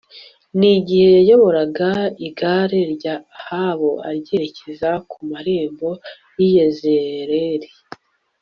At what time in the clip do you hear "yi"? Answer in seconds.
6.37-6.47